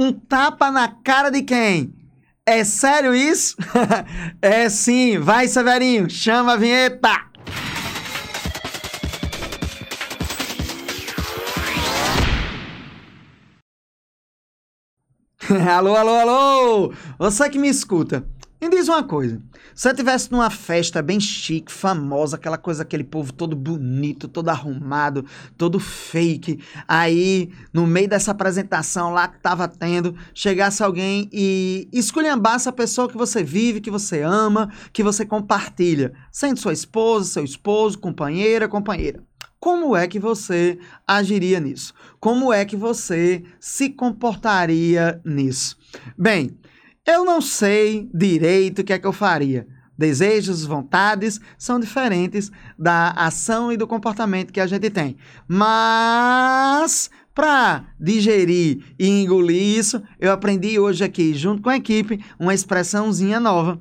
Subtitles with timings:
[0.00, 1.92] Um tapa na cara de quem?
[2.46, 3.56] É sério isso?
[4.40, 5.18] é sim.
[5.18, 7.10] Vai, Severinho, chama a vinheta.
[15.68, 16.94] alô, alô, alô!
[17.18, 18.24] Você que me escuta,
[18.60, 19.40] me diz uma coisa.
[19.74, 24.48] Se você estivesse numa festa bem chique, famosa, aquela coisa, aquele povo todo bonito, todo
[24.48, 25.24] arrumado,
[25.56, 32.68] todo fake, aí no meio dessa apresentação lá que tava tendo, chegasse alguém e esculhambasse
[32.68, 37.44] a pessoa que você vive, que você ama, que você compartilha, sendo sua esposa, seu
[37.44, 39.22] esposo, companheira, companheira.
[39.60, 41.92] Como é que você agiria nisso?
[42.20, 45.76] Como é que você se comportaria nisso?
[46.16, 46.56] Bem,
[47.08, 49.66] eu não sei direito o que é que eu faria.
[49.96, 55.16] Desejos, vontades são diferentes da ação e do comportamento que a gente tem.
[55.48, 62.52] Mas para digerir e engolir isso, eu aprendi hoje aqui, junto com a equipe, uma
[62.52, 63.80] expressãozinha nova.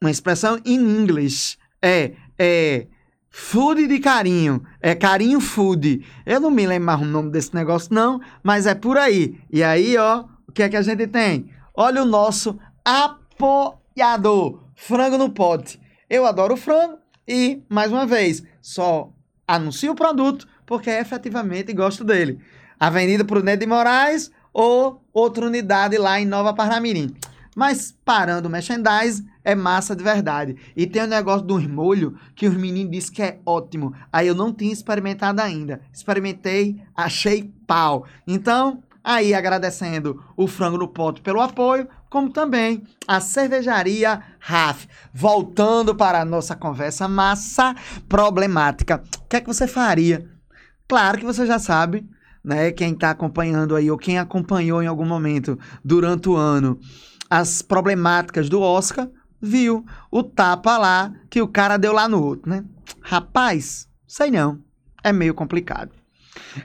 [0.00, 1.58] Uma expressão em inglês.
[1.82, 2.86] É, é
[3.28, 4.62] Food de carinho.
[4.80, 6.04] É carinho food.
[6.24, 9.38] Eu não me lembro mais o nome desse negócio, não, mas é por aí.
[9.50, 11.48] E aí, ó, o que é que a gente tem?
[11.74, 14.62] Olha o nosso apoiador.
[14.74, 15.80] Frango no pote.
[16.08, 19.10] Eu adoro frango e, mais uma vez, só
[19.46, 22.40] anuncio o produto porque efetivamente gosto dele.
[22.78, 27.14] Avenida Prudente de Moraes ou outra unidade lá em Nova Parnamirim.
[27.54, 30.56] Mas parando o merchandise, é massa de verdade.
[30.76, 33.94] E tem o um negócio do molho que os meninos dizem que é ótimo.
[34.12, 35.80] Aí eu não tinha experimentado ainda.
[35.92, 38.06] Experimentei, achei pau.
[38.26, 44.86] Então, aí agradecendo o Frango no Pote pelo apoio, como também a cervejaria RAF.
[45.12, 47.74] Voltando para a nossa conversa massa
[48.08, 49.02] problemática.
[49.18, 50.28] O que é que você faria?
[50.86, 52.06] Claro que você já sabe,
[52.44, 52.70] né?
[52.70, 56.78] Quem está acompanhando aí, ou quem acompanhou em algum momento durante o ano
[57.30, 59.08] as problemáticas do Oscar,
[59.40, 62.62] viu o tapa lá que o cara deu lá no outro, né?
[63.00, 64.60] Rapaz, sei não.
[65.02, 66.01] É meio complicado.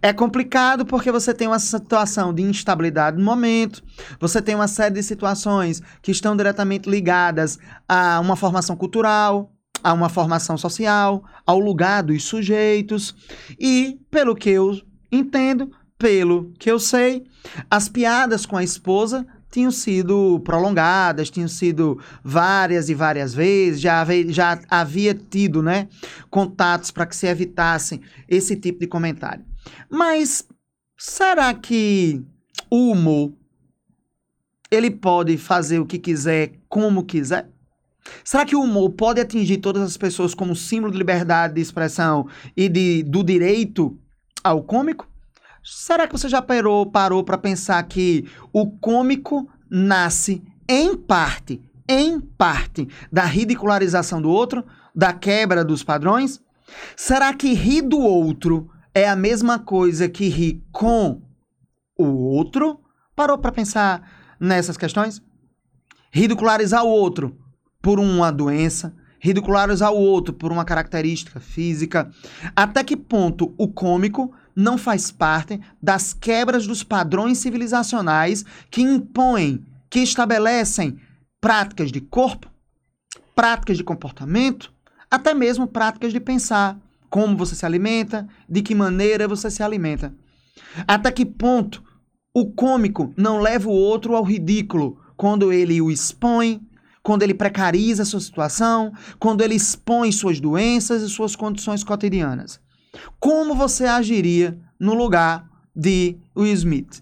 [0.00, 3.82] É complicado porque você tem uma situação de instabilidade no momento,
[4.20, 7.58] você tem uma série de situações que estão diretamente ligadas
[7.88, 9.52] a uma formação cultural,
[9.82, 13.14] a uma formação social, ao lugar dos sujeitos,
[13.58, 14.80] e pelo que eu
[15.10, 17.24] entendo, pelo que eu sei,
[17.70, 24.00] as piadas com a esposa tinham sido prolongadas, tinham sido várias e várias vezes, já
[24.00, 25.86] havia, já havia tido né,
[26.28, 29.44] contatos para que se evitassem esse tipo de comentário.
[29.90, 30.46] Mas
[30.96, 32.22] será que
[32.70, 33.32] o humor
[34.70, 37.48] ele pode fazer o que quiser, como quiser?
[38.22, 42.28] Será que o humor pode atingir todas as pessoas como símbolo de liberdade de expressão
[42.56, 43.98] e de, do direito
[44.42, 45.08] ao cômico?
[45.62, 52.20] Será que você já parou parou para pensar que o cômico nasce em parte, em
[52.20, 54.64] parte da ridicularização do outro,
[54.94, 56.40] da quebra dos padrões?
[56.96, 61.20] Será que rir do outro é a mesma coisa que rir com
[61.98, 62.80] o outro?
[63.16, 65.20] Parou para pensar nessas questões?
[66.12, 67.36] Ridicularizar o outro
[67.82, 72.10] por uma doença, ridicularizar o outro por uma característica física.
[72.54, 79.64] Até que ponto o cômico não faz parte das quebras dos padrões civilizacionais que impõem,
[79.90, 80.98] que estabelecem
[81.40, 82.48] práticas de corpo,
[83.34, 84.72] práticas de comportamento,
[85.10, 86.78] até mesmo práticas de pensar,
[87.14, 90.12] como você se alimenta, de que maneira você se alimenta.
[90.84, 91.80] Até que ponto
[92.34, 96.60] o cômico não leva o outro ao ridículo quando ele o expõe,
[97.04, 102.58] quando ele precariza a sua situação, quando ele expõe suas doenças e suas condições cotidianas.
[103.20, 107.00] Como você agiria no lugar de Will Smith?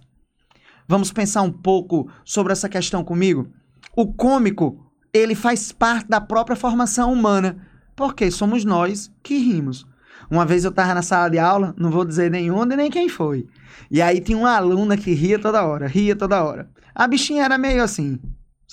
[0.87, 3.49] Vamos pensar um pouco sobre essa questão comigo?
[3.97, 4.79] O cômico,
[5.11, 9.91] ele faz parte da própria formação humana, porque somos nós que rimos.
[10.31, 13.09] Uma vez eu estava na sala de aula, não vou dizer nem onde nem quem
[13.09, 13.47] foi.
[13.91, 16.71] E aí tinha uma aluna que ria toda hora, ria toda hora.
[16.95, 18.19] A bichinha era meio assim,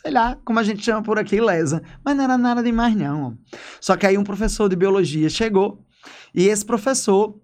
[0.02, 1.82] sei lá, como a gente chama por aqui, lesa.
[2.04, 3.38] Mas não era nada demais, não.
[3.82, 5.86] Só que aí um professor de biologia chegou,
[6.34, 7.40] e esse professor,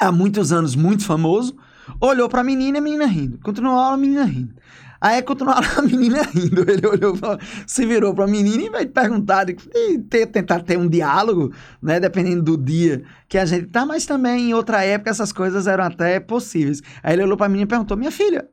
[0.00, 1.56] há muitos anos muito famoso,
[2.00, 3.38] olhou para a menina e a menina rindo.
[3.38, 4.54] Continuou a aula, a menina rindo.
[5.00, 6.70] Aí continuou a menina rindo.
[6.70, 10.88] Ele olhou, pra, se virou para a menina e vai perguntar, e tentar ter um
[10.88, 11.52] diálogo,
[11.82, 11.98] né?
[11.98, 15.84] Dependendo do dia que a gente tá, mas também em outra época essas coisas eram
[15.84, 16.82] até possíveis.
[17.02, 18.48] Aí ele olhou para a menina e perguntou: Minha filha,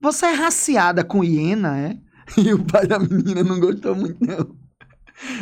[0.00, 1.96] você é raciada com hiena, é?
[2.38, 4.56] E o pai da menina não gostou muito, não.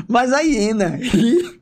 [0.09, 1.62] Mas a hiena ri.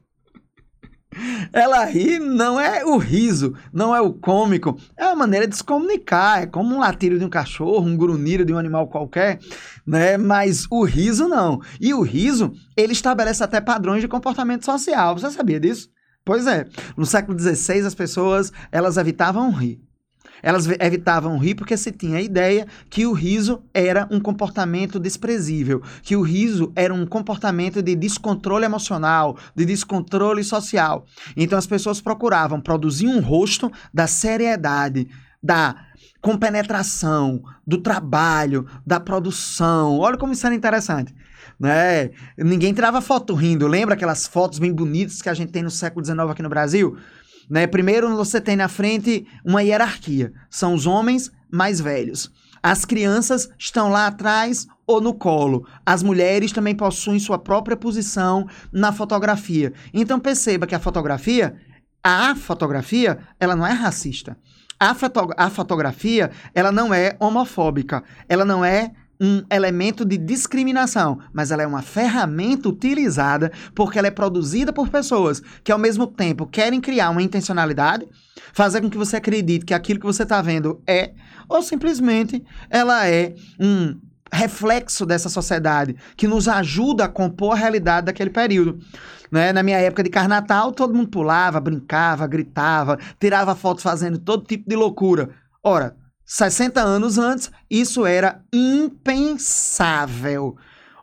[1.53, 5.65] Ela ri não é o riso, não é o cômico, é a maneira de se
[5.65, 9.41] comunicar, é como um latido de um cachorro, um grunhido de um animal qualquer,
[9.87, 10.17] né?
[10.17, 11.61] Mas o riso não.
[11.81, 15.19] E o riso, ele estabelece até padrões de comportamento social.
[15.19, 15.89] Você sabia disso?
[16.25, 16.67] Pois é.
[16.97, 19.81] No século XVI, as pessoas, elas evitavam rir.
[20.43, 25.83] Elas evitavam rir porque se tinha a ideia que o riso era um comportamento desprezível,
[26.03, 31.05] que o riso era um comportamento de descontrole emocional, de descontrole social.
[31.37, 35.09] Então as pessoas procuravam produzir um rosto da seriedade,
[35.43, 35.75] da
[36.21, 39.99] compenetração, do trabalho, da produção.
[39.99, 41.15] Olha como isso era interessante.
[41.59, 42.11] Né?
[42.37, 43.67] Ninguém tirava foto rindo.
[43.67, 46.97] Lembra aquelas fotos bem bonitas que a gente tem no século XIX aqui no Brasil?
[47.51, 47.67] Né?
[47.67, 50.33] Primeiro, você tem na frente uma hierarquia.
[50.49, 52.31] São os homens mais velhos.
[52.63, 55.67] As crianças estão lá atrás ou no colo.
[55.85, 59.73] As mulheres também possuem sua própria posição na fotografia.
[59.93, 61.57] Então perceba que a fotografia,
[62.05, 64.37] a fotografia, ela não é racista.
[64.79, 68.05] A, foto a fotografia, ela não é homofóbica.
[68.29, 74.09] Ela não é um elemento de discriminação, mas ela é uma ferramenta utilizada porque ela
[74.09, 78.09] é produzida por pessoas que ao mesmo tempo querem criar uma intencionalidade,
[78.53, 81.13] fazer com que você acredite que aquilo que você está vendo é,
[81.49, 84.01] ou simplesmente ela é um
[84.33, 88.79] reflexo dessa sociedade que nos ajuda a compor a realidade daquele período.
[89.31, 89.53] Né?
[89.53, 94.69] Na minha época de carnatal, todo mundo pulava, brincava, gritava, tirava fotos fazendo todo tipo
[94.69, 95.31] de loucura.
[95.63, 95.97] Ora,
[96.33, 100.57] 60 anos antes, isso era impensável.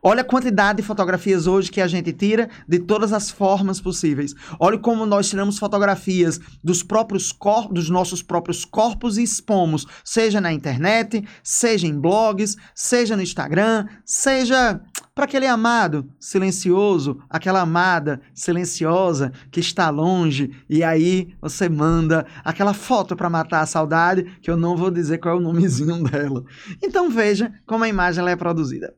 [0.09, 4.33] Olha a quantidade de fotografias hoje que a gente tira de todas as formas possíveis.
[4.57, 10.39] Olha como nós tiramos fotografias dos próprios corpos, dos nossos próprios corpos e expomos, seja
[10.39, 14.79] na internet, seja em blogs, seja no Instagram, seja
[15.13, 22.73] para aquele amado silencioso, aquela amada silenciosa que está longe e aí você manda aquela
[22.73, 26.45] foto para matar a saudade, que eu não vou dizer qual é o nomezinho dela.
[26.81, 28.95] Então veja como a imagem é produzida.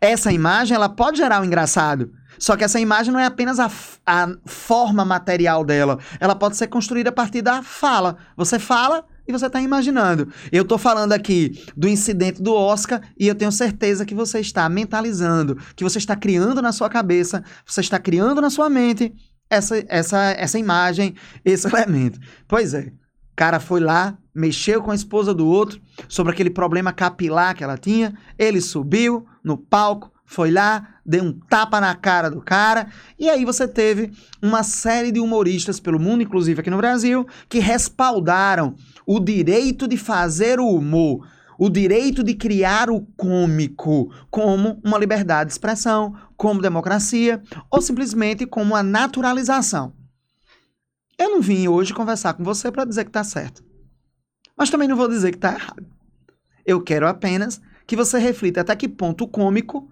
[0.00, 2.12] Essa imagem ela pode gerar um engraçado.
[2.38, 3.70] Só que essa imagem não é apenas a,
[4.06, 5.98] a forma material dela.
[6.20, 8.16] Ela pode ser construída a partir da fala.
[8.36, 10.32] Você fala e você está imaginando.
[10.52, 14.68] Eu estou falando aqui do incidente do Oscar e eu tenho certeza que você está
[14.68, 19.12] mentalizando, que você está criando na sua cabeça, você está criando na sua mente
[19.50, 22.20] essa, essa, essa imagem, esse elemento.
[22.46, 22.92] Pois é,
[23.32, 27.64] o cara foi lá, mexeu com a esposa do outro sobre aquele problema capilar que
[27.64, 32.88] ela tinha, ele subiu no palco, foi lá, deu um tapa na cara do cara,
[33.18, 37.58] e aí você teve uma série de humoristas pelo mundo, inclusive aqui no Brasil, que
[37.58, 41.26] respaldaram o direito de fazer o humor,
[41.58, 48.46] o direito de criar o cômico como uma liberdade de expressão, como democracia, ou simplesmente
[48.46, 49.92] como uma naturalização.
[51.18, 53.67] Eu não vim hoje conversar com você para dizer que está certo.
[54.58, 55.86] Mas também não vou dizer que está errado.
[56.66, 59.88] Eu quero apenas que você reflita até que ponto o cômico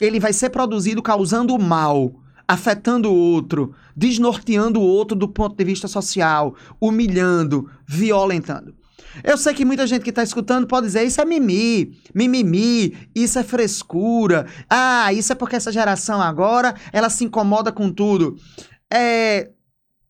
[0.00, 2.14] ele vai ser produzido causando mal,
[2.46, 8.74] afetando o outro, desnorteando o outro do ponto de vista social, humilhando, violentando.
[9.22, 13.38] Eu sei que muita gente que está escutando pode dizer isso é mimi, mimimi, isso
[13.38, 14.46] é frescura.
[14.68, 18.36] Ah, isso é porque essa geração agora ela se incomoda com tudo.
[18.92, 19.50] É,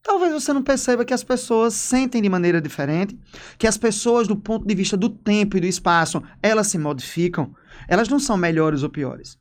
[0.05, 3.19] Talvez você não perceba que as pessoas sentem de maneira diferente,
[3.57, 7.55] que as pessoas, do ponto de vista do tempo e do espaço, elas se modificam.
[7.89, 9.39] Elas não são melhores ou piores.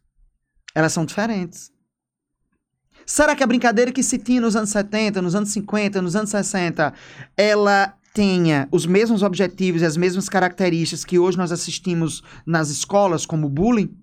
[0.73, 1.69] Elas são diferentes.
[3.05, 6.29] Será que a brincadeira que se tinha nos anos 70, nos anos 50, nos anos
[6.29, 6.93] 60,
[7.35, 13.25] ela tenha os mesmos objetivos e as mesmas características que hoje nós assistimos nas escolas,
[13.25, 13.93] como bullying?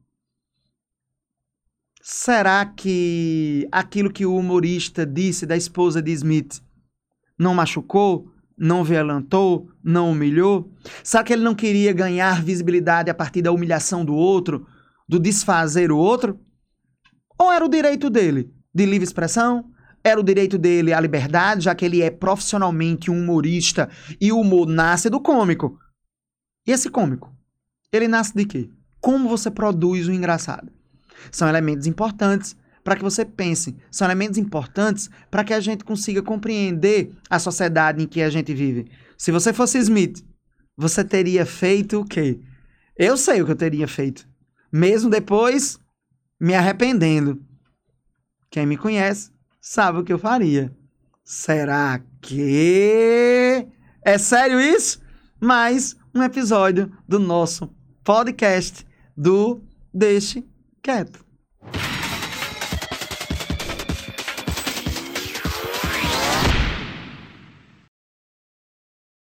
[2.12, 6.61] Será que aquilo que o humorista disse da esposa de Smith
[7.38, 10.69] não machucou, não violentou, não humilhou?
[11.05, 14.67] Será que ele não queria ganhar visibilidade a partir da humilhação do outro,
[15.09, 16.40] do desfazer o outro?
[17.38, 19.71] Ou era o direito dele de livre expressão?
[20.02, 23.88] Era o direito dele à liberdade, já que ele é profissionalmente um humorista
[24.21, 25.79] e o humor nasce do cômico.
[26.67, 27.33] E esse cômico,
[27.93, 28.69] ele nasce de quê?
[29.00, 30.80] Como você produz o engraçado?
[31.31, 33.77] São elementos importantes para que você pense.
[33.91, 38.55] São elementos importantes para que a gente consiga compreender a sociedade em que a gente
[38.55, 38.91] vive.
[39.17, 40.25] Se você fosse Smith,
[40.77, 42.41] você teria feito o quê?
[42.97, 44.29] Eu sei o que eu teria feito.
[44.73, 45.79] Mesmo depois
[46.41, 47.43] me arrependendo.
[48.50, 50.75] Quem me conhece sabe o que eu faria.
[51.23, 53.67] Será que
[54.03, 55.00] é sério isso?
[55.39, 57.73] Mais um episódio do nosso
[58.03, 58.87] podcast
[59.17, 59.62] do
[59.93, 60.50] Deixe
[60.83, 61.30] Cap.